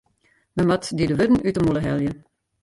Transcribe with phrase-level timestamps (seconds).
[0.55, 2.11] Men moat dy de wurden út 'e mûle helje.